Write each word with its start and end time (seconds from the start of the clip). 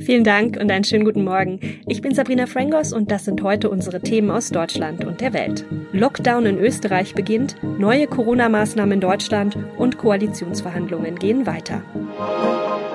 Vielen 0.00 0.24
Dank 0.24 0.56
und 0.60 0.70
einen 0.70 0.84
schönen 0.84 1.04
guten 1.04 1.24
Morgen. 1.24 1.60
Ich 1.86 2.00
bin 2.00 2.14
Sabrina 2.14 2.46
Frangos 2.46 2.92
und 2.92 3.10
das 3.10 3.24
sind 3.24 3.42
heute 3.42 3.70
unsere 3.70 4.00
Themen 4.00 4.30
aus 4.30 4.50
Deutschland 4.50 5.04
und 5.04 5.20
der 5.20 5.32
Welt. 5.32 5.64
Lockdown 5.92 6.46
in 6.46 6.58
Österreich 6.58 7.14
beginnt, 7.14 7.56
neue 7.62 8.06
Corona-Maßnahmen 8.06 8.92
in 8.92 9.00
Deutschland 9.00 9.56
und 9.76 9.98
Koalitionsverhandlungen 9.98 11.16
gehen 11.16 11.46
weiter. 11.46 11.82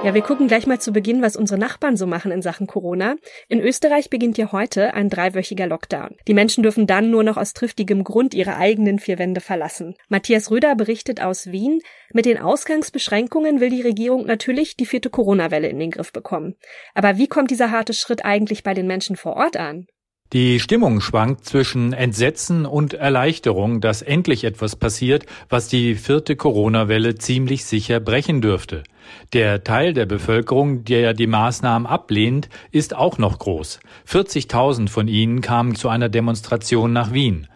Ja, 0.04 0.14
wir 0.14 0.22
gucken 0.22 0.50
gleich 0.50 0.68
mal 0.68 0.82
zu 0.82 0.92
Beginn, 0.92 1.22
was 1.22 1.38
unsere 1.38 1.58
Nachbarn 1.58 1.96
so 1.96 2.06
machen 2.06 2.34
in 2.34 2.42
Sachen 2.42 2.68
Corona. 2.68 3.16
In 3.48 3.62
Österreich 3.62 4.10
beginnt 4.10 4.38
ja 4.38 4.52
heute 4.52 4.94
ein 4.96 5.10
dreiwöchiger 5.10 5.66
Lockdown. 5.66 6.18
Die 6.28 6.34
Menschen 6.34 6.62
dürfen 6.62 6.88
dann 6.88 7.10
nur 7.10 7.24
noch 7.24 7.38
aus 7.38 7.54
triftigem 7.54 8.04
Grund 8.04 8.34
ihre 8.34 8.58
eigenen 8.58 9.00
vier 9.00 9.18
Wände 9.18 9.40
verlassen. 9.40 9.96
Matthias 10.10 10.52
Röder 10.52 10.76
berichtet 10.76 11.22
aus 11.22 11.54
Wien. 11.54 11.80
Mit 12.12 12.26
den 12.26 12.38
Ausgangsbeschränkungen 12.38 13.62
will 13.62 13.70
die 13.70 13.82
Regierung 13.82 14.26
natürlich 14.26 14.76
die 14.76 14.86
vierte 14.86 15.10
Corona-Welle 15.10 15.70
in 15.70 15.80
den 15.80 15.92
Griff 15.92 16.12
bekommen. 16.12 16.56
Aber 16.94 17.18
wie 17.18 17.28
kommt 17.28 17.52
dieser 17.52 17.72
harte 17.72 17.94
Schritt 17.94 18.26
eigentlich 18.26 18.64
bei 18.64 18.74
den 18.74 18.88
Menschen 18.88 19.16
vor 19.16 19.36
Ort 19.36 19.58
an? 19.58 19.88
Die 20.34 20.60
Stimmung 20.60 21.00
schwankt 21.00 21.46
zwischen 21.46 21.94
Entsetzen 21.94 22.66
und 22.66 22.96
Erleichterung, 22.96 23.82
dass 23.82 24.02
endlich 24.02 24.46
etwas 24.46 24.76
passiert, 24.76 25.28
was 25.48 25.68
die 25.68 25.94
vierte 25.94 26.36
Corona-Welle 26.36 27.16
ziemlich 27.16 27.66
sicher 27.66 28.00
brechen 28.00 28.42
dürfte. 28.42 28.82
Der 29.34 29.64
Teil 29.64 29.94
der 29.94 30.08
Bevölkerung, 30.08 30.86
der 30.86 31.14
die 31.14 31.28
Maßnahmen 31.28 31.86
ablehnt, 31.86 32.50
ist 32.72 32.96
auch 32.96 33.20
noch 33.20 33.38
groß. 33.38 33.80
40.000 34.10 34.90
von 34.90 35.08
ihnen 35.08 35.42
kamen 35.42 35.76
zu 35.76 35.88
einer 35.88 36.10
Demonstration 36.10 36.94
nach 36.94 37.14
Wien. 37.14 37.48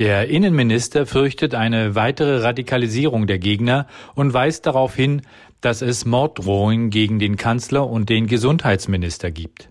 Der 0.00 0.28
Innenminister 0.28 1.04
fürchtet 1.04 1.54
eine 1.54 1.94
weitere 1.94 2.38
Radikalisierung 2.38 3.26
der 3.26 3.38
Gegner 3.38 3.86
und 4.14 4.32
weist 4.32 4.64
darauf 4.64 4.94
hin, 4.94 5.20
dass 5.60 5.82
es 5.82 6.06
Morddrohungen 6.06 6.88
gegen 6.88 7.18
den 7.18 7.36
Kanzler 7.36 7.86
und 7.86 8.08
den 8.08 8.26
Gesundheitsminister 8.26 9.30
gibt. 9.30 9.68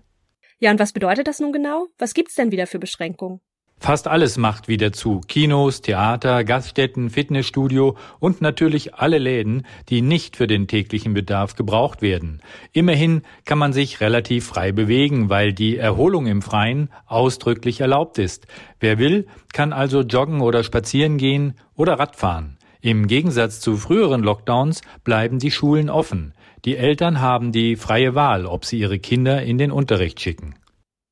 Ja, 0.60 0.70
und 0.70 0.78
was 0.78 0.92
bedeutet 0.92 1.26
das 1.26 1.40
nun 1.40 1.52
genau? 1.52 1.88
Was 1.98 2.14
gibt's 2.14 2.36
denn 2.36 2.52
wieder 2.52 2.68
für 2.68 2.78
Beschränkungen? 2.78 3.40
Fast 3.82 4.08
alles 4.08 4.36
macht 4.36 4.68
wieder 4.68 4.92
zu. 4.92 5.22
Kinos, 5.26 5.80
Theater, 5.80 6.44
Gaststätten, 6.44 7.08
Fitnessstudio 7.08 7.96
und 8.18 8.42
natürlich 8.42 8.94
alle 8.94 9.16
Läden, 9.16 9.66
die 9.88 10.02
nicht 10.02 10.36
für 10.36 10.46
den 10.46 10.68
täglichen 10.68 11.14
Bedarf 11.14 11.56
gebraucht 11.56 12.02
werden. 12.02 12.42
Immerhin 12.72 13.22
kann 13.46 13.56
man 13.56 13.72
sich 13.72 14.02
relativ 14.02 14.46
frei 14.46 14.72
bewegen, 14.72 15.30
weil 15.30 15.54
die 15.54 15.78
Erholung 15.78 16.26
im 16.26 16.42
Freien 16.42 16.90
ausdrücklich 17.06 17.80
erlaubt 17.80 18.18
ist. 18.18 18.46
Wer 18.80 18.98
will, 18.98 19.26
kann 19.54 19.72
also 19.72 20.02
joggen 20.02 20.42
oder 20.42 20.62
spazieren 20.62 21.16
gehen 21.16 21.54
oder 21.74 21.98
Radfahren. 21.98 22.58
Im 22.82 23.06
Gegensatz 23.06 23.60
zu 23.60 23.78
früheren 23.78 24.22
Lockdowns 24.22 24.82
bleiben 25.04 25.38
die 25.38 25.50
Schulen 25.50 25.88
offen. 25.88 26.34
Die 26.66 26.76
Eltern 26.76 27.22
haben 27.22 27.50
die 27.50 27.76
freie 27.76 28.14
Wahl, 28.14 28.44
ob 28.44 28.66
sie 28.66 28.78
ihre 28.78 28.98
Kinder 28.98 29.42
in 29.42 29.56
den 29.56 29.70
Unterricht 29.70 30.20
schicken. 30.20 30.54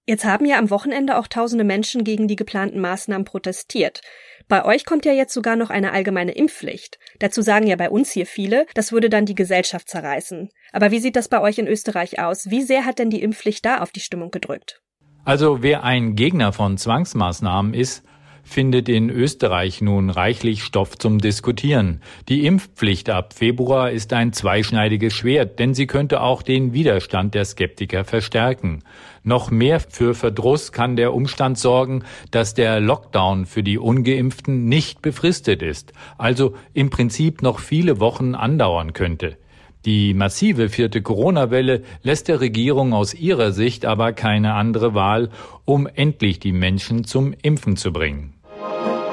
Jetzt 0.09 0.25
haben 0.25 0.47
ja 0.47 0.59
am 0.59 0.71
Wochenende 0.71 1.19
auch 1.19 1.27
tausende 1.27 1.65
Menschen 1.65 2.03
gegen 2.03 2.29
die 2.29 2.37
geplanten 2.37 2.81
Maßnahmen 2.81 3.27
protestiert. 3.27 4.01
Bei 4.49 4.65
euch 4.65 4.87
kommt 4.87 5.05
ja 5.05 5.13
jetzt 5.13 5.35
sogar 5.35 5.55
noch 5.55 5.69
eine 5.69 5.93
allgemeine 5.93 6.33
Impfpflicht. 6.33 6.99
Dazu 7.19 7.43
sagen 7.43 7.67
ja 7.67 7.77
bei 7.77 7.91
uns 7.91 8.11
hier 8.11 8.25
viele, 8.25 8.65
das 8.73 8.91
würde 8.91 9.11
dann 9.11 9.27
die 9.27 9.35
Gesellschaft 9.35 9.87
zerreißen. 9.87 10.49
Aber 10.73 10.91
wie 10.93 10.99
sieht 11.01 11.15
das 11.15 11.29
bei 11.29 11.43
euch 11.43 11.59
in 11.59 11.67
Österreich 11.67 12.21
aus? 12.21 12.49
Wie 12.49 12.63
sehr 12.63 12.87
hat 12.87 12.99
denn 12.99 13.11
die 13.11 13.21
Impfpflicht 13.21 13.67
da 13.67 13.81
auf 13.81 13.91
die 13.91 14.01
Stimmung 14.01 14.31
gedrückt? 14.31 14.81
Also 15.27 15.63
wer 15.63 15.85
ein 15.85 16.15
Gegner 16.15 16.55
von 16.55 16.79
Zwangsmaßnahmen 16.79 17.75
ist, 17.75 18.03
findet 18.49 18.89
in 18.89 19.11
Österreich 19.11 19.81
nun 19.81 20.11
reichlich 20.11 20.65
Stoff 20.65 20.97
zum 20.99 21.19
Diskutieren. 21.19 22.01
Die 22.29 22.47
Impfpflicht 22.47 23.11
ab 23.11 23.35
Februar 23.35 23.91
ist 23.91 24.13
ein 24.13 24.33
zweischneidiges 24.33 25.13
Schwert, 25.13 25.59
denn 25.59 25.75
sie 25.75 25.87
könnte 25.87 26.23
auch 26.23 26.43
den 26.43 26.73
Widerstand 26.73 27.35
der 27.35 27.45
Skeptiker 27.45 28.05
verstärken. 28.05 28.83
Noch 29.23 29.51
mehr 29.51 29.81
für 29.81 30.15
Verdruss 30.15 30.73
kann 30.73 30.97
der 30.97 31.13
Umstand 31.13 31.59
sorgen, 31.59 32.05
dass 32.31 32.55
der 32.55 32.81
Lockdown 32.81 33.45
für 33.45 33.63
die 33.63 33.79
ungeimpften 33.79 34.65
nicht 34.65 35.03
befristet 35.03 35.63
ist, 35.63 35.93
also 36.17 36.55
im 36.73 36.91
Prinzip 36.91 37.43
noch 37.43 37.59
viele 37.59 38.01
Wochen 38.01 38.35
andauern 38.35 38.95
könnte. 38.95 39.37
Die 39.85 40.13
massive 40.13 40.69
vierte 40.69 41.03
Corona-Welle 41.03 41.83
lässt 42.03 42.29
der 42.29 42.41
Regierung 42.41 42.93
aus 42.93 43.15
ihrer 43.15 43.53
Sicht 43.53 43.87
aber 43.87 44.13
keine 44.13 44.55
andere 44.55 44.93
Wahl, 44.93 45.31
um 45.65 45.87
endlich 45.87 46.41
die 46.41 46.53
Menschen 46.53 47.05
zum 47.05 47.33
Impfen 47.43 47.77
zu 47.77 47.93
bringen. 47.93 48.35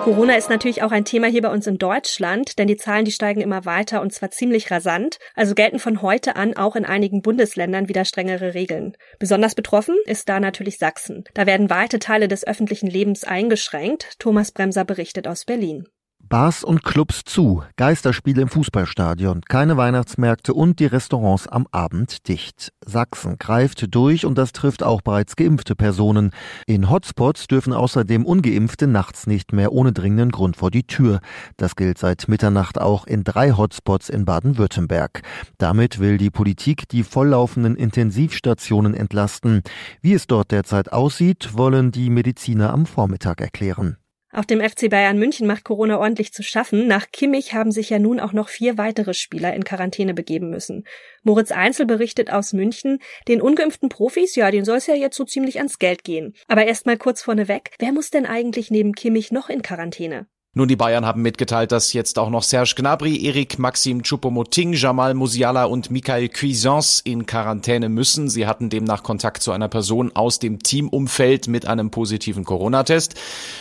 Corona 0.05 0.35
ist 0.35 0.51
natürlich 0.51 0.83
auch 0.83 0.91
ein 0.91 1.03
Thema 1.03 1.25
hier 1.25 1.41
bei 1.41 1.49
uns 1.49 1.65
in 1.65 1.79
Deutschland, 1.79 2.59
denn 2.59 2.67
die 2.67 2.77
Zahlen, 2.77 3.05
die 3.05 3.11
steigen 3.11 3.41
immer 3.41 3.65
weiter 3.65 4.01
und 4.03 4.13
zwar 4.13 4.29
ziemlich 4.29 4.69
rasant. 4.69 5.17
Also 5.33 5.55
gelten 5.55 5.79
von 5.79 6.03
heute 6.03 6.35
an 6.35 6.55
auch 6.55 6.75
in 6.75 6.85
einigen 6.85 7.23
Bundesländern 7.23 7.89
wieder 7.89 8.05
strengere 8.05 8.53
Regeln. 8.53 8.95
Besonders 9.17 9.55
betroffen 9.55 9.95
ist 10.05 10.29
da 10.29 10.39
natürlich 10.39 10.77
Sachsen. 10.77 11.23
Da 11.33 11.47
werden 11.47 11.71
weite 11.71 11.97
Teile 11.97 12.27
des 12.27 12.45
öffentlichen 12.45 12.85
Lebens 12.85 13.23
eingeschränkt. 13.23 14.19
Thomas 14.19 14.51
Bremser 14.51 14.85
berichtet 14.85 15.27
aus 15.27 15.43
Berlin. 15.43 15.87
Bars 16.27 16.63
und 16.63 16.83
Clubs 16.83 17.21
zu, 17.23 17.61
Geisterspiele 17.75 18.41
im 18.41 18.47
Fußballstadion, 18.47 19.41
keine 19.41 19.77
Weihnachtsmärkte 19.77 20.55
und 20.55 20.79
die 20.79 20.87
Restaurants 20.87 21.47
am 21.47 21.67
Abend 21.69 22.27
dicht. 22.27 22.71
Sachsen 22.83 23.37
greift 23.37 23.93
durch 23.93 24.25
und 24.25 24.35
das 24.35 24.51
trifft 24.51 24.81
auch 24.81 25.01
bereits 25.01 25.35
geimpfte 25.35 25.75
Personen. 25.75 26.31
In 26.65 26.89
Hotspots 26.89 27.45
dürfen 27.45 27.73
außerdem 27.73 28.25
ungeimpfte 28.25 28.87
nachts 28.87 29.27
nicht 29.27 29.53
mehr 29.53 29.71
ohne 29.71 29.93
dringenden 29.93 30.31
Grund 30.31 30.57
vor 30.57 30.71
die 30.71 30.87
Tür. 30.87 31.19
Das 31.57 31.75
gilt 31.75 31.99
seit 31.99 32.27
Mitternacht 32.27 32.81
auch 32.81 33.05
in 33.05 33.23
drei 33.23 33.51
Hotspots 33.51 34.09
in 34.09 34.25
Baden-Württemberg. 34.25 35.21
Damit 35.59 35.99
will 35.99 36.17
die 36.17 36.31
Politik 36.31 36.89
die 36.89 37.03
volllaufenden 37.03 37.75
Intensivstationen 37.75 38.95
entlasten. 38.95 39.61
Wie 40.01 40.13
es 40.13 40.25
dort 40.25 40.49
derzeit 40.51 40.91
aussieht, 40.91 41.51
wollen 41.53 41.91
die 41.91 42.09
Mediziner 42.09 42.73
am 42.73 42.87
Vormittag 42.87 43.41
erklären. 43.41 43.97
Auch 44.35 44.43
dem 44.43 44.59
FC 44.59 44.89
Bayern 44.89 45.17
München 45.17 45.47
macht 45.47 45.63
Corona 45.63 45.97
ordentlich 45.97 46.33
zu 46.33 46.43
schaffen. 46.43 46.87
Nach 46.87 47.09
Kimmich 47.09 47.53
haben 47.53 47.71
sich 47.71 47.89
ja 47.89 47.99
nun 47.99 48.19
auch 48.19 48.33
noch 48.33 48.49
vier 48.49 48.77
weitere 48.77 49.13
Spieler 49.13 49.53
in 49.53 49.63
Quarantäne 49.63 50.13
begeben 50.13 50.49
müssen. 50.49 50.83
Moritz 51.23 51.51
Einzel 51.53 51.85
berichtet 51.85 52.29
aus 52.29 52.51
München, 52.51 52.99
den 53.29 53.41
ungeimpften 53.41 53.87
Profis, 53.87 54.35
ja, 54.35 54.51
den 54.51 54.65
soll 54.65 54.77
es 54.77 54.87
ja 54.87 54.93
jetzt 54.93 55.15
so 55.15 55.23
ziemlich 55.23 55.59
ans 55.59 55.79
Geld 55.79 56.03
gehen. 56.03 56.33
Aber 56.49 56.65
erst 56.65 56.85
mal 56.85 56.97
kurz 56.97 57.21
vorneweg, 57.21 57.71
wer 57.79 57.93
muss 57.93 58.09
denn 58.09 58.25
eigentlich 58.25 58.69
neben 58.69 58.91
Kimmich 58.91 59.31
noch 59.31 59.47
in 59.47 59.61
Quarantäne? 59.61 60.27
Nun, 60.57 60.69
die 60.69 60.77
Bayern 60.77 61.05
haben 61.05 61.21
mitgeteilt, 61.21 61.73
dass 61.73 61.91
jetzt 61.91 62.17
auch 62.17 62.29
noch 62.29 62.41
Serge 62.41 62.75
Gnabry, 62.77 63.25
Erik 63.25 63.59
Maxim 63.59 64.03
Choupo-Moting, 64.03 64.71
Jamal 64.71 65.13
Musiala 65.13 65.65
und 65.65 65.91
Michael 65.91 66.29
Cuisance 66.29 67.01
in 67.03 67.25
Quarantäne 67.25 67.89
müssen. 67.89 68.29
Sie 68.29 68.47
hatten 68.47 68.69
demnach 68.69 69.03
Kontakt 69.03 69.43
zu 69.43 69.51
einer 69.51 69.67
Person 69.67 70.15
aus 70.15 70.39
dem 70.39 70.63
Teamumfeld 70.63 71.49
mit 71.49 71.65
einem 71.65 71.91
positiven 71.91 72.45
Corona-Test. 72.45 73.15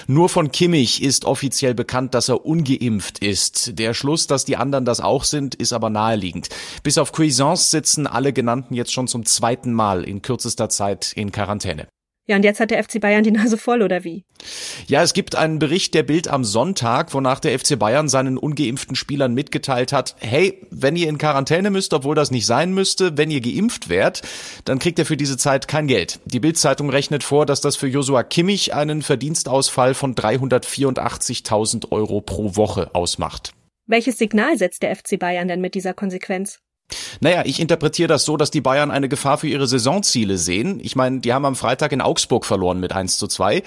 Nur 0.07 0.29
von 0.29 0.53
Kimmich 0.53 1.03
ist 1.03 1.25
offiziell 1.25 1.75
bekannt, 1.75 2.15
dass 2.15 2.29
er 2.29 2.47
ungeimpft 2.47 3.19
ist. 3.19 3.77
Der 3.77 3.93
Schluss, 3.93 4.29
dass 4.29 4.45
die 4.45 4.57
anderen 4.57 4.85
das 4.85 5.01
auch 5.01 5.25
sind, 5.25 5.57
ist 5.57 5.73
aber 5.73 5.91
naheliegend. 5.91 6.49
Bis 6.85 6.97
auf 6.99 7.11
Cuisance 7.11 7.71
sitzen 7.71 8.07
alle 8.07 8.33
genannten 8.33 8.73
jetzt 8.73 8.93
schon 8.93 9.09
zum 9.09 9.27
zweiten 9.27 9.73
Mal 9.73 10.05
in 10.05 10.23
kürzester 10.23 10.69
Zeit 10.69 11.13
in 11.17 11.33
Quarantäne. 11.33 11.89
Ja, 12.27 12.37
und 12.37 12.45
jetzt 12.45 12.59
hat 12.59 12.71
der 12.71 12.83
FC 12.83 13.01
Bayern 13.01 13.23
die 13.23 13.31
Nase 13.31 13.59
voll, 13.59 13.83
oder 13.83 14.03
wie? 14.03 14.25
Ja, 14.87 15.03
es 15.03 15.13
gibt 15.13 15.37
einen 15.37 15.59
Bericht 15.59 15.93
der 15.93 16.05
Bild 16.05 16.27
am 16.27 16.43
Sonntag, 16.43 17.13
wonach 17.13 17.39
der 17.39 17.59
FC 17.59 17.79
Bayern 17.79 18.09
seinen 18.09 18.39
ungeimpften 18.39 18.97
Spielern 18.97 19.35
mitgeteilt 19.35 19.93
hat, 19.93 20.17
hey, 20.21 20.67
wenn 20.71 20.97
ihr 20.97 21.09
in 21.09 21.19
Quarantäne 21.19 21.71
müsst, 21.71 21.93
obwohl 21.93 22.15
das 22.15 22.31
nicht 22.31 22.47
sein 22.47 22.73
müsste, 22.73 23.19
wenn 23.19 23.31
ihr 23.31 23.43
geimpft 23.43 23.91
wärt, 23.91 24.23
dann 24.65 24.79
kriegt 24.79 24.99
ihr 24.99 25.05
für 25.05 25.19
diese 25.19 25.37
Zeit 25.37 25.69
kein 25.69 25.87
Geld. 25.87 26.21
Die 26.25 26.41
Bild-Zeitung 26.41 26.89
rechnet 26.89 27.25
vor, 27.25 27.45
dass 27.45 27.61
das 27.61 27.77
für 27.77 27.89
Josua 27.89 28.23
Kimmich 28.23 28.73
einen 28.73 29.03
Verdienstausfall 29.03 29.93
von 29.93 30.15
384.000 30.15 31.93
Euro 31.93 32.23
pro 32.23 32.57
Woche 32.57 32.95
ausmacht. 32.95 33.53
Welches 33.87 34.17
Signal 34.17 34.57
setzt 34.57 34.83
der 34.83 34.97
FC 34.97 35.19
Bayern 35.19 35.47
denn 35.47 35.61
mit 35.61 35.75
dieser 35.75 35.93
Konsequenz? 35.93 36.61
Naja, 37.21 37.43
ich 37.45 37.61
interpretiere 37.61 38.09
das 38.09 38.25
so, 38.25 38.37
dass 38.37 38.51
die 38.51 38.61
Bayern 38.61 38.91
eine 38.91 39.09
Gefahr 39.09 39.39
für 39.39 39.49
ihre 39.49 39.67
Saisonziele 39.67 40.39
sehen. 40.39 40.81
Ich 40.83 40.97
meine, 40.97 41.21
die 41.21 41.33
haben 41.33 41.45
am 41.45 41.57
Freitag 41.57 41.93
in 41.93 42.01
Augsburg 42.01 42.45
verloren 42.45 42.81
mit 42.81 42.93
1 42.93 43.19
zu 43.19 43.27
2. 43.27 43.63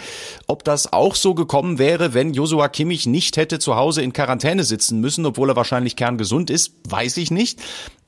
Ob 0.47 0.63
das 0.63 0.93
auch 0.93 1.15
so 1.15 1.33
gekommen 1.33 1.79
wäre, 1.79 2.13
wenn 2.13 2.33
Josua 2.33 2.69
Kimmich 2.69 3.05
nicht 3.07 3.37
hätte 3.37 3.59
zu 3.59 3.75
Hause 3.75 4.01
in 4.01 4.13
Quarantäne 4.13 4.63
sitzen 4.63 4.99
müssen, 4.99 5.25
obwohl 5.25 5.49
er 5.49 5.55
wahrscheinlich 5.55 5.95
kerngesund 5.95 6.49
ist, 6.49 6.75
weiß 6.87 7.17
ich 7.17 7.31
nicht 7.31 7.59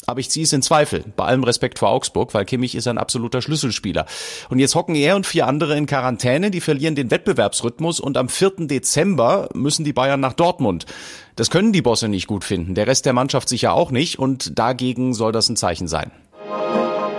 aber 0.09 0.19
ich 0.19 0.29
ziehe 0.29 0.43
es 0.43 0.53
in 0.53 0.61
Zweifel. 0.61 1.03
Bei 1.15 1.25
allem 1.25 1.43
Respekt 1.43 1.79
vor 1.79 1.89
Augsburg, 1.89 2.33
weil 2.33 2.45
Kimmich 2.45 2.75
ist 2.75 2.87
ein 2.87 2.97
absoluter 2.97 3.41
Schlüsselspieler. 3.41 4.05
Und 4.49 4.59
jetzt 4.59 4.75
hocken 4.75 4.95
er 4.95 5.15
und 5.15 5.25
vier 5.25 5.47
andere 5.47 5.77
in 5.77 5.85
Quarantäne, 5.85 6.51
die 6.51 6.61
verlieren 6.61 6.95
den 6.95 7.11
Wettbewerbsrhythmus 7.11 7.99
und 7.99 8.17
am 8.17 8.29
4. 8.29 8.67
Dezember 8.67 9.49
müssen 9.53 9.85
die 9.85 9.93
Bayern 9.93 10.19
nach 10.19 10.33
Dortmund. 10.33 10.85
Das 11.35 11.49
können 11.49 11.71
die 11.71 11.81
Bosse 11.81 12.09
nicht 12.09 12.27
gut 12.27 12.43
finden, 12.43 12.75
der 12.75 12.87
Rest 12.87 13.05
der 13.05 13.13
Mannschaft 13.13 13.47
sicher 13.47 13.73
auch 13.73 13.91
nicht 13.91 14.19
und 14.19 14.57
dagegen 14.59 15.13
soll 15.13 15.31
das 15.31 15.47
ein 15.47 15.55
Zeichen 15.55 15.87
sein. 15.87 16.11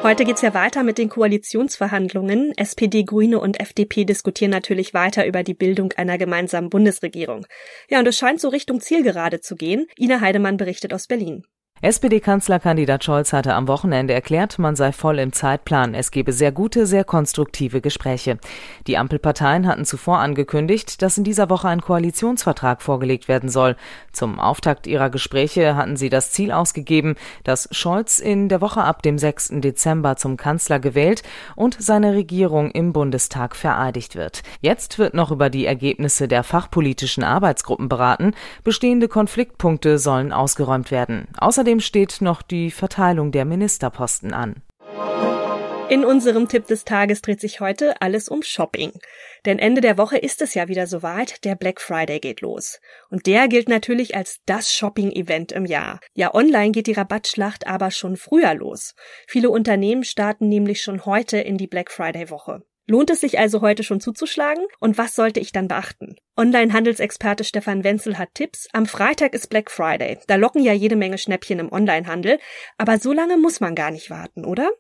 Heute 0.03 0.25
geht's 0.25 0.41
ja 0.41 0.55
weiter 0.55 0.83
mit 0.83 0.97
den 0.97 1.11
Koalitionsverhandlungen. 1.11 2.53
SPD, 2.57 3.05
Grüne 3.05 3.39
und 3.39 3.61
FDP 3.61 4.07
diskutieren 4.07 4.51
natürlich 4.51 4.95
weiter 4.95 5.27
über 5.27 5.43
die 5.43 5.53
Bildung 5.53 5.93
einer 5.93 6.17
gemeinsamen 6.17 6.71
Bundesregierung. 6.71 7.47
Ja, 7.91 7.99
und 7.99 8.09
es 8.09 8.17
scheint 8.17 8.41
so 8.41 8.49
Richtung 8.49 8.81
Zielgerade 8.81 9.41
zu 9.43 9.57
gehen. 9.57 9.87
Ina 9.99 10.21
Heidemann 10.21 10.57
berichtet 10.57 10.95
aus 10.95 11.07
Berlin. 11.07 11.45
SPD-Kanzlerkandidat 11.83 13.05
Scholz 13.05 13.33
hatte 13.33 13.55
am 13.55 13.67
Wochenende 13.67 14.13
erklärt, 14.13 14.59
man 14.59 14.77
sei 14.77 14.93
voll 14.93 15.19
im 15.19 15.33
Zeitplan. 15.33 15.95
Es 15.95 16.11
gebe 16.11 16.31
sehr 16.31 16.53
gute, 16.53 16.85
sehr 16.85 17.05
konstruktive 17.05 17.81
Gespräche. 17.81 18.37
Die 18.87 18.99
Ampelparteien 18.99 19.67
hatten 19.67 19.87
zuvor 19.87 20.19
angekündigt, 20.19 21.01
dass 21.01 21.17
in 21.17 21.25
dieser 21.25 21.49
Woche 21.49 21.69
ein 21.69 21.81
Koalitionsvertrag 21.81 22.83
vorgelegt 22.83 23.29
werden 23.29 23.49
soll. 23.49 23.77
Zum 24.13 24.39
Auftakt 24.39 24.87
ihrer 24.87 25.09
Gespräche 25.09 25.75
hatten 25.75 25.97
sie 25.97 26.11
das 26.11 26.33
Ziel 26.33 26.53
ausgegeben, 26.53 27.15
dass 27.45 27.67
Scholz 27.73 28.19
in 28.19 28.51
der 28.51 28.61
Woche 28.61 28.83
ab 28.83 29.03
dem 29.03 29.17
6. 29.17 29.53
Dezember 29.63 30.17
zum 30.17 30.37
Kanzler 30.37 30.81
gewählt 30.81 31.23
und 31.57 31.79
seine 31.81 32.13
Regierung 32.13 32.73
im 32.73 32.93
Bundestag 32.93 33.57
vereidigt 33.57 34.17
wird. 34.17 34.43
Jetzt 34.61 34.99
wird 34.99 35.15
noch 35.15 35.31
über 35.31 35.49
die 35.49 35.65
Ergebnisse 35.65 36.29
der 36.29 36.45
fachpolitischen 36.45 37.25
Arbeitsgruppen 37.25 37.89
beraten. 37.89 38.35
Bestehende 38.65 39.09
Konfliktpunkte 39.09 39.99
sollen 39.99 40.31
ausgeräumt 40.31 40.91
werden. 40.91 41.27
Außerdem 41.39 41.70
Außerdem 41.71 41.81
steht 41.83 42.21
noch 42.21 42.43
die 42.43 42.73
Verteilung 42.73 43.31
der 43.31 43.45
Ministerposten 43.45 44.35
an. 44.35 44.61
In 45.89 46.05
unserem 46.05 46.49
Tipp 46.49 46.67
des 46.67 46.85
Tages 46.85 47.23
dreht 47.23 47.41
sich 47.41 47.61
heute 47.61 48.03
alles 48.03 48.29
um 48.29 48.43
Shopping. 48.43 48.91
Denn 49.47 49.61
Ende 49.61 49.81
der 49.81 49.97
Woche 49.97 50.19
ist 50.19 50.43
es 50.43 50.55
ja 50.55 50.67
wieder 50.67 50.89
soweit, 50.89 51.45
der 51.45 51.55
Black 51.55 51.81
Friday 51.81 52.19
geht 52.19 52.41
los. 52.41 52.81
Und 53.09 53.27
der 53.27 53.47
gilt 53.47 53.69
natürlich 53.69 54.17
als 54.17 54.41
das 54.47 54.73
Shopping-Event 54.73 55.53
im 55.53 55.65
Jahr. 55.65 56.01
Ja, 56.13 56.35
online 56.35 56.73
geht 56.73 56.89
die 56.89 56.93
Rabattschlacht 56.93 57.69
aber 57.69 57.93
schon 57.93 58.17
früher 58.17 58.53
los. 58.55 58.97
Viele 59.29 59.51
Unternehmen 59.51 60.03
starten 60.03 60.49
nämlich 60.49 60.83
schon 60.83 61.05
heute 61.07 61.39
in 61.39 61.57
die 61.57 61.69
Black 61.69 61.93
Friday-Woche. 61.93 62.65
Lohnt 62.91 63.09
es 63.11 63.21
sich 63.21 63.39
also 63.39 63.61
heute 63.61 63.85
schon 63.85 64.01
zuzuschlagen? 64.01 64.67
Und 64.81 64.99
was 64.99 65.15
sollte 65.15 65.39
ich 65.39 65.53
dann 65.53 65.69
beachten? 65.69 66.17
Online-Handelsexperte 66.37 67.45
Stefan 67.45 67.85
Wenzel 67.85 68.19
hat 68.19 68.35
Tipps. 68.35 68.67
Am 68.73 68.85
Freitag 68.85 69.33
ist 69.33 69.47
Black 69.49 69.71
Friday. 69.71 70.19
Da 70.27 70.35
locken 70.35 70.61
ja 70.65 70.73
jede 70.73 70.97
Menge 70.97 71.17
Schnäppchen 71.17 71.61
im 71.61 71.71
Onlinehandel. 71.71 72.41
Aber 72.79 72.99
so 72.99 73.13
lange 73.13 73.37
muss 73.37 73.61
man 73.61 73.77
gar 73.77 73.93
nicht 73.93 74.11
warten, 74.11 74.45
oder? 74.45 74.73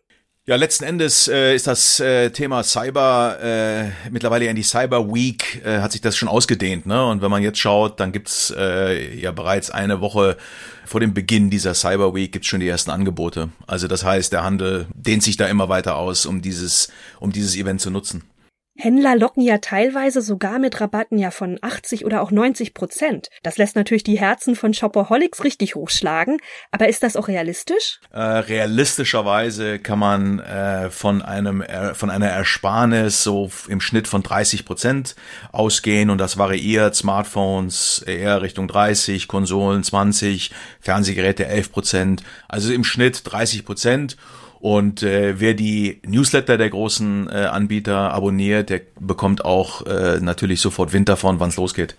Ja, 0.50 0.56
letzten 0.56 0.82
Endes 0.82 1.28
äh, 1.28 1.54
ist 1.54 1.68
das 1.68 2.00
äh, 2.00 2.30
Thema 2.30 2.64
Cyber 2.64 3.38
äh, 3.40 4.10
mittlerweile 4.10 4.46
in 4.46 4.56
die 4.56 4.64
Cyber 4.64 5.06
Week 5.06 5.64
äh, 5.64 5.78
hat 5.78 5.92
sich 5.92 6.00
das 6.00 6.16
schon 6.16 6.26
ausgedehnt, 6.26 6.86
ne? 6.86 7.06
Und 7.06 7.22
wenn 7.22 7.30
man 7.30 7.40
jetzt 7.40 7.60
schaut, 7.60 8.00
dann 8.00 8.10
gibt's 8.10 8.52
äh, 8.58 9.14
ja 9.14 9.30
bereits 9.30 9.70
eine 9.70 10.00
Woche 10.00 10.36
vor 10.84 10.98
dem 10.98 11.14
Beginn 11.14 11.50
dieser 11.50 11.74
Cyber 11.74 12.16
Week 12.16 12.32
gibt's 12.32 12.48
schon 12.48 12.58
die 12.58 12.66
ersten 12.66 12.90
Angebote. 12.90 13.50
Also 13.68 13.86
das 13.86 14.02
heißt, 14.02 14.32
der 14.32 14.42
Handel 14.42 14.88
dehnt 14.92 15.22
sich 15.22 15.36
da 15.36 15.46
immer 15.46 15.68
weiter 15.68 15.94
aus, 15.94 16.26
um 16.26 16.42
dieses 16.42 16.88
um 17.20 17.30
dieses 17.30 17.54
Event 17.54 17.80
zu 17.80 17.92
nutzen. 17.92 18.24
Händler 18.80 19.16
locken 19.16 19.42
ja 19.42 19.58
teilweise 19.58 20.22
sogar 20.22 20.58
mit 20.58 20.80
Rabatten 20.80 21.18
ja 21.18 21.30
von 21.30 21.58
80 21.60 22.04
oder 22.04 22.22
auch 22.22 22.30
90 22.30 22.74
Prozent. 22.74 23.28
Das 23.42 23.58
lässt 23.58 23.76
natürlich 23.76 24.02
die 24.02 24.18
Herzen 24.18 24.56
von 24.56 24.74
Shopaholics 24.74 25.44
richtig 25.44 25.74
hochschlagen. 25.74 26.38
Aber 26.70 26.88
ist 26.88 27.02
das 27.02 27.16
auch 27.16 27.28
realistisch? 27.28 28.00
Äh, 28.12 28.20
realistischerweise 28.20 29.78
kann 29.78 29.98
man 29.98 30.40
äh, 30.40 30.90
von 30.90 31.22
einem 31.22 31.62
äh, 31.62 31.94
von 31.94 32.10
einer 32.10 32.28
Ersparnis 32.28 33.22
so 33.22 33.50
im 33.68 33.80
Schnitt 33.80 34.08
von 34.08 34.22
30 34.22 34.64
Prozent 34.64 35.14
ausgehen 35.52 36.10
und 36.10 36.18
das 36.18 36.38
variiert. 36.38 36.94
Smartphones 36.94 38.02
eher 38.06 38.42
Richtung 38.42 38.66
30, 38.66 39.28
Konsolen 39.28 39.82
20, 39.84 40.50
Fernsehgeräte 40.80 41.46
11 41.46 41.72
Prozent. 41.72 42.22
Also 42.48 42.72
im 42.72 42.84
Schnitt 42.84 43.22
30 43.24 43.64
Prozent. 43.64 44.16
Und 44.60 45.02
äh, 45.02 45.40
wer 45.40 45.54
die 45.54 46.02
Newsletter 46.06 46.58
der 46.58 46.68
großen 46.68 47.28
äh, 47.30 47.46
Anbieter 47.46 48.12
abonniert, 48.12 48.68
der 48.68 48.82
bekommt 49.00 49.42
auch 49.42 49.86
äh, 49.86 50.20
natürlich 50.20 50.60
sofort 50.60 50.92
Wind 50.92 51.08
davon, 51.08 51.40
wann 51.40 51.48
es 51.48 51.56
losgeht. 51.56 51.96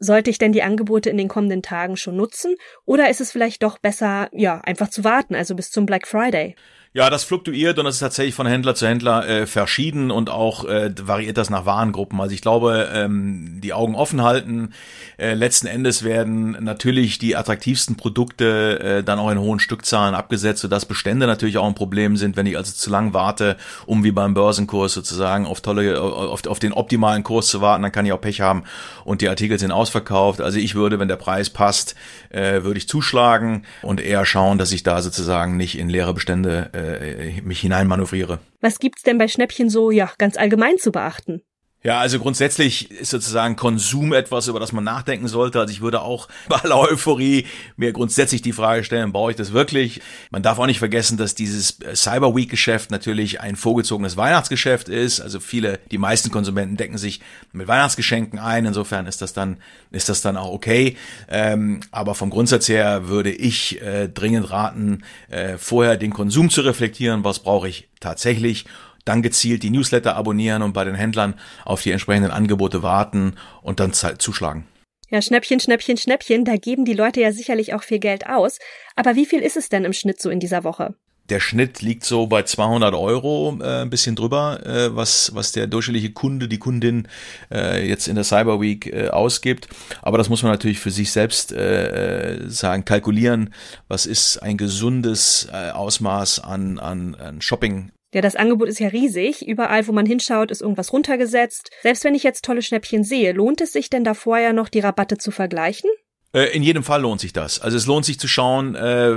Sollte 0.00 0.28
ich 0.28 0.38
denn 0.38 0.52
die 0.52 0.64
Angebote 0.64 1.08
in 1.08 1.16
den 1.16 1.28
kommenden 1.28 1.62
Tagen 1.62 1.96
schon 1.96 2.16
nutzen? 2.16 2.56
Oder 2.84 3.10
ist 3.10 3.20
es 3.20 3.30
vielleicht 3.30 3.62
doch 3.62 3.78
besser, 3.78 4.28
ja, 4.32 4.60
einfach 4.60 4.90
zu 4.90 5.04
warten, 5.04 5.36
also 5.36 5.54
bis 5.54 5.70
zum 5.70 5.86
Black 5.86 6.08
Friday? 6.08 6.56
Ja, 6.96 7.10
das 7.10 7.24
fluktuiert 7.24 7.76
und 7.80 7.86
das 7.86 7.96
ist 7.96 8.00
tatsächlich 8.02 8.36
von 8.36 8.46
Händler 8.46 8.76
zu 8.76 8.86
Händler 8.86 9.28
äh, 9.28 9.46
verschieden 9.48 10.12
und 10.12 10.30
auch 10.30 10.64
äh, 10.64 10.92
variiert 11.02 11.36
das 11.36 11.50
nach 11.50 11.66
Warengruppen. 11.66 12.20
Also 12.20 12.32
ich 12.32 12.40
glaube, 12.40 12.88
ähm, 12.94 13.58
die 13.60 13.72
Augen 13.72 13.96
offen 13.96 14.22
halten. 14.22 14.72
Äh, 15.16 15.34
letzten 15.34 15.66
Endes 15.66 16.04
werden 16.04 16.56
natürlich 16.60 17.18
die 17.18 17.34
attraktivsten 17.34 17.96
Produkte 17.96 18.78
äh, 18.78 19.02
dann 19.02 19.18
auch 19.18 19.32
in 19.32 19.40
hohen 19.40 19.58
Stückzahlen 19.58 20.14
abgesetzt, 20.14 20.60
sodass 20.60 20.86
Bestände 20.86 21.26
natürlich 21.26 21.58
auch 21.58 21.66
ein 21.66 21.74
Problem 21.74 22.16
sind, 22.16 22.36
wenn 22.36 22.46
ich 22.46 22.56
also 22.56 22.72
zu 22.72 22.90
lang 22.90 23.12
warte, 23.12 23.56
um 23.86 24.04
wie 24.04 24.12
beim 24.12 24.34
Börsenkurs 24.34 24.92
sozusagen 24.92 25.46
auf 25.46 25.62
tolle, 25.62 26.00
auf, 26.00 26.46
auf 26.46 26.60
den 26.60 26.72
optimalen 26.72 27.24
Kurs 27.24 27.48
zu 27.48 27.60
warten, 27.60 27.82
dann 27.82 27.90
kann 27.90 28.06
ich 28.06 28.12
auch 28.12 28.20
Pech 28.20 28.40
haben 28.40 28.62
und 29.04 29.20
die 29.20 29.28
Artikel 29.28 29.58
sind 29.58 29.72
ausverkauft. 29.72 30.40
Also 30.40 30.60
ich 30.60 30.76
würde, 30.76 31.00
wenn 31.00 31.08
der 31.08 31.16
Preis 31.16 31.50
passt, 31.50 31.96
äh, 32.30 32.62
würde 32.62 32.78
ich 32.78 32.86
zuschlagen 32.86 33.64
und 33.82 34.00
eher 34.00 34.24
schauen, 34.24 34.58
dass 34.58 34.70
ich 34.70 34.84
da 34.84 35.02
sozusagen 35.02 35.56
nicht 35.56 35.76
in 35.76 35.88
leere 35.88 36.14
Bestände 36.14 36.70
äh, 36.72 36.83
äh, 36.84 37.40
mich 37.42 37.60
hineinmanövriere. 37.60 38.38
Was 38.60 38.78
gibt's 38.78 39.02
denn 39.02 39.18
bei 39.18 39.28
Schnäppchen 39.28 39.68
so, 39.68 39.90
ja, 39.90 40.10
ganz 40.18 40.36
allgemein 40.36 40.78
zu 40.78 40.92
beachten? 40.92 41.42
Ja, 41.86 42.00
also 42.00 42.18
grundsätzlich 42.18 42.90
ist 42.90 43.10
sozusagen 43.10 43.56
Konsum 43.56 44.14
etwas, 44.14 44.48
über 44.48 44.58
das 44.58 44.72
man 44.72 44.84
nachdenken 44.84 45.28
sollte. 45.28 45.60
Also 45.60 45.70
ich 45.70 45.82
würde 45.82 46.00
auch 46.00 46.28
bei 46.48 46.56
aller 46.56 46.78
Euphorie 46.78 47.46
mir 47.76 47.92
grundsätzlich 47.92 48.40
die 48.40 48.54
Frage 48.54 48.84
stellen, 48.84 49.12
brauche 49.12 49.32
ich 49.32 49.36
das 49.36 49.52
wirklich? 49.52 50.00
Man 50.30 50.42
darf 50.42 50.58
auch 50.58 50.64
nicht 50.64 50.78
vergessen, 50.78 51.18
dass 51.18 51.34
dieses 51.34 51.76
Cyber 51.94 52.34
Week 52.34 52.48
Geschäft 52.48 52.90
natürlich 52.90 53.42
ein 53.42 53.54
vorgezogenes 53.54 54.16
Weihnachtsgeschäft 54.16 54.88
ist. 54.88 55.20
Also 55.20 55.40
viele, 55.40 55.78
die 55.90 55.98
meisten 55.98 56.30
Konsumenten 56.30 56.78
decken 56.78 56.96
sich 56.96 57.20
mit 57.52 57.68
Weihnachtsgeschenken 57.68 58.38
ein. 58.38 58.64
Insofern 58.64 59.06
ist 59.06 59.20
das 59.20 59.34
dann, 59.34 59.58
ist 59.90 60.08
das 60.08 60.22
dann 60.22 60.38
auch 60.38 60.52
okay. 60.52 60.96
Ähm, 61.28 61.80
aber 61.90 62.14
vom 62.14 62.30
Grundsatz 62.30 62.66
her 62.66 63.08
würde 63.08 63.30
ich 63.30 63.82
äh, 63.82 64.08
dringend 64.08 64.50
raten, 64.50 65.04
äh, 65.28 65.58
vorher 65.58 65.98
den 65.98 66.14
Konsum 66.14 66.48
zu 66.48 66.62
reflektieren. 66.62 67.24
Was 67.24 67.40
brauche 67.40 67.68
ich 67.68 67.88
tatsächlich? 68.00 68.64
Dann 69.04 69.22
gezielt 69.22 69.62
die 69.62 69.70
Newsletter 69.70 70.16
abonnieren 70.16 70.62
und 70.62 70.72
bei 70.72 70.84
den 70.84 70.94
Händlern 70.94 71.34
auf 71.64 71.82
die 71.82 71.90
entsprechenden 71.90 72.30
Angebote 72.30 72.82
warten 72.82 73.36
und 73.62 73.80
dann 73.80 73.92
zuschlagen. 73.92 74.66
Ja, 75.10 75.22
Schnäppchen, 75.22 75.60
Schnäppchen, 75.60 75.96
Schnäppchen, 75.96 76.44
da 76.44 76.56
geben 76.56 76.84
die 76.84 76.94
Leute 76.94 77.20
ja 77.20 77.32
sicherlich 77.32 77.74
auch 77.74 77.82
viel 77.82 77.98
Geld 77.98 78.26
aus. 78.26 78.58
Aber 78.96 79.14
wie 79.14 79.26
viel 79.26 79.40
ist 79.40 79.56
es 79.56 79.68
denn 79.68 79.84
im 79.84 79.92
Schnitt 79.92 80.20
so 80.20 80.30
in 80.30 80.40
dieser 80.40 80.64
Woche? 80.64 80.94
Der 81.30 81.40
Schnitt 81.40 81.80
liegt 81.80 82.04
so 82.04 82.26
bei 82.26 82.42
200 82.42 82.94
Euro, 82.94 83.56
äh, 83.62 83.82
ein 83.82 83.90
bisschen 83.90 84.14
drüber, 84.14 84.60
äh, 84.66 84.94
was, 84.94 85.34
was 85.34 85.52
der 85.52 85.66
durchschnittliche 85.66 86.12
Kunde, 86.12 86.48
die 86.48 86.58
Kundin 86.58 87.08
äh, 87.50 87.86
jetzt 87.88 88.08
in 88.08 88.14
der 88.14 88.24
Cyber 88.24 88.60
Week 88.60 88.86
äh, 88.86 89.08
ausgibt. 89.08 89.68
Aber 90.02 90.18
das 90.18 90.28
muss 90.28 90.42
man 90.42 90.52
natürlich 90.52 90.80
für 90.80 90.90
sich 90.90 91.12
selbst 91.12 91.52
äh, 91.52 92.34
äh 92.34 92.50
sagen, 92.50 92.84
kalkulieren. 92.84 93.54
Was 93.88 94.04
ist 94.04 94.38
ein 94.38 94.58
gesundes 94.58 95.48
äh, 95.50 95.70
Ausmaß 95.70 96.40
an, 96.40 96.78
an, 96.78 97.14
an 97.14 97.40
Shopping 97.40 97.90
ja, 98.14 98.20
das 98.20 98.36
Angebot 98.36 98.68
ist 98.68 98.78
ja 98.78 98.88
riesig. 98.88 99.46
Überall, 99.46 99.88
wo 99.88 99.92
man 99.92 100.06
hinschaut, 100.06 100.52
ist 100.52 100.62
irgendwas 100.62 100.92
runtergesetzt. 100.92 101.70
Selbst 101.82 102.04
wenn 102.04 102.14
ich 102.14 102.22
jetzt 102.22 102.44
tolle 102.44 102.62
Schnäppchen 102.62 103.02
sehe, 103.02 103.32
lohnt 103.32 103.60
es 103.60 103.72
sich 103.72 103.90
denn 103.90 104.04
da 104.04 104.14
vorher 104.14 104.52
noch 104.52 104.68
die 104.68 104.78
Rabatte 104.78 105.18
zu 105.18 105.32
vergleichen? 105.32 105.90
Äh, 106.34 106.46
in 106.46 106.62
jedem 106.62 106.82
Fall 106.82 107.00
lohnt 107.02 107.20
sich 107.20 107.32
das. 107.32 107.60
Also 107.60 107.76
es 107.76 107.86
lohnt 107.86 108.04
sich 108.04 108.18
zu 108.18 108.26
schauen, 108.26 108.74
äh, 108.74 109.12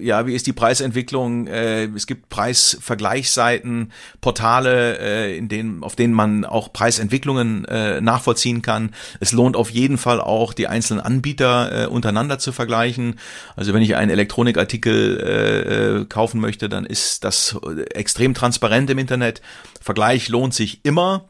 ja, 0.00 0.26
wie 0.26 0.34
ist 0.34 0.46
die 0.48 0.52
Preisentwicklung? 0.52 1.46
Äh, 1.46 1.84
es 1.84 2.06
gibt 2.06 2.28
Preisvergleichsseiten, 2.28 3.92
Portale, 4.20 4.98
äh, 4.98 5.38
in 5.38 5.48
denen, 5.48 5.84
auf 5.84 5.94
denen 5.94 6.12
man 6.12 6.44
auch 6.44 6.72
Preisentwicklungen 6.72 7.64
äh, 7.66 8.00
nachvollziehen 8.00 8.60
kann. 8.60 8.94
Es 9.20 9.32
lohnt 9.32 9.56
auf 9.56 9.70
jeden 9.70 9.98
Fall 9.98 10.20
auch, 10.20 10.52
die 10.52 10.66
einzelnen 10.66 11.00
Anbieter 11.00 11.84
äh, 11.84 11.86
untereinander 11.86 12.40
zu 12.40 12.50
vergleichen. 12.50 13.20
Also 13.54 13.72
wenn 13.72 13.82
ich 13.82 13.94
einen 13.94 14.10
Elektronikartikel 14.10 15.20
äh, 15.20 16.00
äh 16.00 16.04
kaufen 16.06 16.40
möchte, 16.40 16.68
dann 16.68 16.84
ist 16.84 17.22
das 17.22 17.56
extrem 17.94 18.34
transparent 18.34 18.90
im 18.90 18.98
Internet. 18.98 19.42
Vergleich 19.80 20.28
lohnt 20.28 20.54
sich 20.54 20.84
immer. 20.84 21.28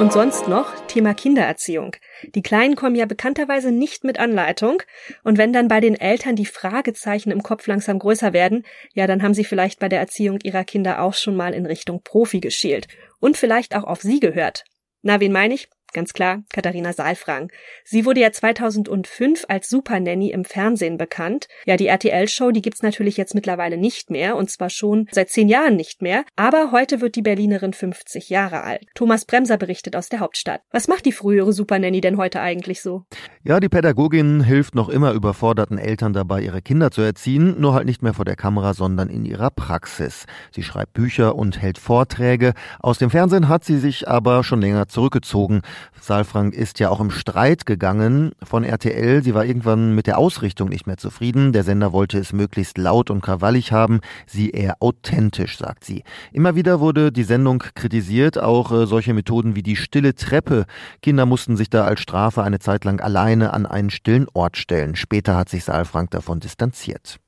Und 0.00 0.12
sonst 0.12 0.48
noch 0.48 0.66
Thema 0.88 1.14
Kindererziehung. 1.14 1.94
Die 2.34 2.42
Kleinen 2.42 2.74
kommen 2.74 2.96
ja 2.96 3.06
bekannterweise 3.06 3.70
nicht 3.70 4.02
mit 4.02 4.18
Anleitung. 4.18 4.82
Und 5.22 5.38
wenn 5.38 5.52
dann 5.52 5.68
bei 5.68 5.80
den 5.80 5.94
Eltern 5.94 6.34
die 6.34 6.46
Fragezeichen 6.46 7.30
im 7.30 7.42
Kopf 7.42 7.66
langsam 7.66 7.98
größer 7.98 8.32
werden, 8.32 8.64
ja, 8.94 9.06
dann 9.06 9.22
haben 9.22 9.34
sie 9.34 9.44
vielleicht 9.44 9.78
bei 9.78 9.88
der 9.88 10.00
Erziehung 10.00 10.38
ihrer 10.42 10.64
Kinder 10.64 11.00
auch 11.00 11.14
schon 11.14 11.36
mal 11.36 11.54
in 11.54 11.66
Richtung 11.66 12.02
Profi 12.02 12.40
geschielt. 12.40 12.88
Und 13.20 13.36
vielleicht 13.36 13.76
auch 13.76 13.84
auf 13.84 14.00
sie 14.00 14.18
gehört. 14.18 14.64
Na, 15.02 15.20
wen 15.20 15.32
meine 15.32 15.54
ich? 15.54 15.68
Ganz 15.94 16.12
klar, 16.12 16.42
Katharina 16.52 16.92
Saalfrank. 16.92 17.50
Sie 17.82 18.04
wurde 18.04 18.20
ja 18.20 18.30
2005 18.30 19.46
als 19.48 19.70
Supernanny 19.70 20.30
im 20.30 20.44
Fernsehen 20.44 20.98
bekannt. 20.98 21.48
Ja, 21.64 21.78
die 21.78 21.86
RTL-Show, 21.86 22.50
die 22.50 22.60
gibt's 22.60 22.82
natürlich 22.82 23.16
jetzt 23.16 23.34
mittlerweile 23.34 23.78
nicht 23.78 24.10
mehr 24.10 24.36
und 24.36 24.50
zwar 24.50 24.68
schon 24.68 25.08
seit 25.12 25.30
zehn 25.30 25.48
Jahren 25.48 25.76
nicht 25.76 26.02
mehr. 26.02 26.24
Aber 26.36 26.72
heute 26.72 27.00
wird 27.00 27.16
die 27.16 27.22
Berlinerin 27.22 27.72
50 27.72 28.28
Jahre 28.28 28.62
alt. 28.62 28.86
Thomas 28.94 29.24
Bremser 29.24 29.56
berichtet 29.56 29.96
aus 29.96 30.10
der 30.10 30.20
Hauptstadt. 30.20 30.60
Was 30.72 30.88
macht 30.88 31.06
die 31.06 31.12
frühere 31.12 31.54
Supernanny 31.54 32.02
denn 32.02 32.18
heute 32.18 32.40
eigentlich 32.40 32.82
so? 32.82 33.04
Ja, 33.42 33.58
die 33.58 33.70
Pädagogin 33.70 34.42
hilft 34.42 34.74
noch 34.74 34.90
immer 34.90 35.12
überforderten 35.12 35.78
Eltern 35.78 36.12
dabei, 36.12 36.42
ihre 36.42 36.60
Kinder 36.60 36.90
zu 36.90 37.00
erziehen, 37.00 37.58
nur 37.58 37.72
halt 37.72 37.86
nicht 37.86 38.02
mehr 38.02 38.12
vor 38.12 38.26
der 38.26 38.36
Kamera, 38.36 38.74
sondern 38.74 39.08
in 39.08 39.24
ihrer 39.24 39.50
Praxis. 39.50 40.26
Sie 40.52 40.62
schreibt 40.62 40.92
Bücher 40.92 41.34
und 41.34 41.62
hält 41.62 41.78
Vorträge. 41.78 42.52
Aus 42.80 42.98
dem 42.98 43.08
Fernsehen 43.08 43.48
hat 43.48 43.64
sie 43.64 43.78
sich 43.78 44.06
aber 44.06 44.44
schon 44.44 44.60
länger 44.60 44.88
zurückgezogen. 44.88 45.62
Saalfrank 46.00 46.54
ist 46.54 46.78
ja 46.78 46.90
auch 46.90 47.00
im 47.00 47.10
Streit 47.10 47.66
gegangen 47.66 48.32
von 48.42 48.64
RTL. 48.64 49.22
Sie 49.22 49.34
war 49.34 49.44
irgendwann 49.44 49.94
mit 49.94 50.06
der 50.06 50.18
Ausrichtung 50.18 50.68
nicht 50.68 50.86
mehr 50.86 50.96
zufrieden. 50.96 51.52
Der 51.52 51.64
Sender 51.64 51.92
wollte 51.92 52.18
es 52.18 52.32
möglichst 52.32 52.78
laut 52.78 53.10
und 53.10 53.20
krawallig 53.20 53.72
haben, 53.72 54.00
sie 54.26 54.50
eher 54.50 54.76
authentisch, 54.80 55.58
sagt 55.58 55.84
sie. 55.84 56.04
Immer 56.32 56.54
wieder 56.54 56.80
wurde 56.80 57.12
die 57.12 57.24
Sendung 57.24 57.62
kritisiert, 57.74 58.38
auch 58.38 58.72
äh, 58.72 58.86
solche 58.86 59.14
Methoden 59.14 59.54
wie 59.54 59.62
die 59.62 59.76
stille 59.76 60.14
Treppe. 60.14 60.66
Kinder 61.02 61.26
mussten 61.26 61.56
sich 61.56 61.70
da 61.70 61.84
als 61.84 62.00
Strafe 62.00 62.42
eine 62.42 62.58
Zeit 62.58 62.84
lang 62.84 63.00
alleine 63.00 63.52
an 63.52 63.66
einen 63.66 63.90
stillen 63.90 64.26
Ort 64.32 64.56
stellen. 64.56 64.96
Später 64.96 65.36
hat 65.36 65.48
sich 65.48 65.64
Saalfrank 65.64 66.10
davon 66.10 66.40
distanziert. 66.40 67.18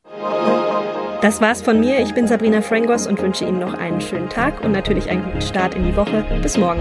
Das 1.20 1.42
war's 1.42 1.60
von 1.60 1.80
mir. 1.80 2.00
Ich 2.00 2.14
bin 2.14 2.26
Sabrina 2.26 2.62
Frangos 2.62 3.06
und 3.06 3.20
wünsche 3.20 3.44
Ihnen 3.44 3.58
noch 3.58 3.74
einen 3.74 4.00
schönen 4.00 4.30
Tag 4.30 4.64
und 4.64 4.72
natürlich 4.72 5.10
einen 5.10 5.22
guten 5.22 5.42
Start 5.42 5.74
in 5.74 5.84
die 5.84 5.94
Woche. 5.94 6.24
Bis 6.40 6.56
morgen. 6.56 6.80